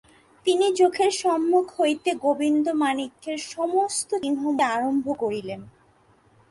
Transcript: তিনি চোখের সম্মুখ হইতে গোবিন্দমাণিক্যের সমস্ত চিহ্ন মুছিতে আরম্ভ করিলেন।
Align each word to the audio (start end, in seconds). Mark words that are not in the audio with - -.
তিনি 0.45 0.67
চোখের 0.75 1.11
সম্মুখ 1.23 1.65
হইতে 1.79 2.09
গোবিন্দমাণিক্যের 2.23 3.39
সমস্ত 3.51 4.09
চিহ্ন 4.23 4.43
মুছিতে 4.43 4.63
আরম্ভ 4.75 5.05
করিলেন। 5.19 5.61